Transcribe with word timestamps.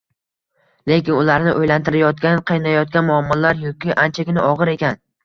Lekin 0.91 1.17
ularni 1.23 1.53
oʻylantirayotgan, 1.59 2.41
qiynayotgan 2.53 3.07
muammolar 3.11 3.61
yuki 3.67 3.97
anchagina 4.07 4.47
ogʻir 4.49 4.73
ekan 4.73 4.99